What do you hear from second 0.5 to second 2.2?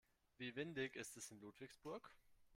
windig ist es in Ludwigsburg?